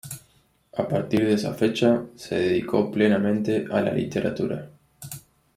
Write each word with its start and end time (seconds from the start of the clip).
A 0.75 0.87
partir 0.87 1.27
de 1.27 1.33
esa 1.33 1.53
fecha, 1.53 2.05
se 2.15 2.33
dedicó 2.35 2.89
plenamente 2.89 3.67
a 3.71 3.81
la 3.81 3.93
literatura. 3.93 4.67